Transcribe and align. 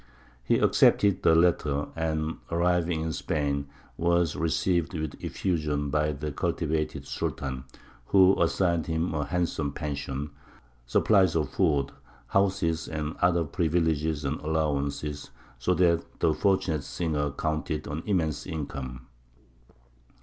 He 0.43 0.57
accepted 0.57 1.21
the 1.21 1.35
latter; 1.35 1.89
and, 1.95 2.37
arriving 2.49 3.01
in 3.01 3.13
Spain, 3.13 3.67
was 3.97 4.35
received 4.35 4.95
with 4.95 5.13
effusion 5.23 5.91
by 5.91 6.11
the 6.11 6.31
cultivated 6.31 7.05
Sultan, 7.05 7.65
who 8.07 8.35
assigned 8.41 8.87
him 8.87 9.13
a 9.13 9.25
handsome 9.25 9.71
pension, 9.71 10.31
supplies 10.87 11.35
of 11.35 11.49
food, 11.51 11.91
houses, 12.29 12.87
and 12.87 13.15
other 13.21 13.43
privileges 13.43 14.25
and 14.25 14.41
allowances, 14.41 15.29
so 15.59 15.75
that 15.75 16.03
the 16.19 16.33
fortunate 16.33 16.83
singer 16.83 17.29
counted 17.29 17.85
an 17.85 18.01
immense 18.07 18.47
income. 18.47 19.05